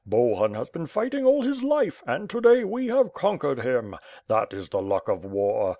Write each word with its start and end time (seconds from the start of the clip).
Bohun 0.03 0.55
has 0.55 0.71
been 0.71 0.87
fighting 0.87 1.25
all 1.27 1.43
his 1.43 1.61
life, 1.61 2.01
and 2.07 2.27
to 2.31 2.41
day 2.41 2.63
we 2.63 2.87
have 2.87 3.13
conquered 3.13 3.59
him. 3.59 3.95
That 4.27 4.51
is 4.51 4.69
the 4.69 4.81
luck 4.81 5.07
of 5.07 5.23
war. 5.23 5.69